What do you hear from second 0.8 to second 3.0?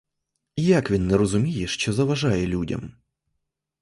він не розуміє, що заважає людям?